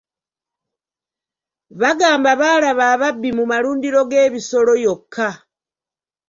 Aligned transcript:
Bagamba 1.81 2.31
baalaba 2.41 2.83
ababbi 2.93 3.29
mu 3.37 3.43
malundiro 3.51 3.99
g'ebisolo 4.11 4.73
yokka. 4.83 5.29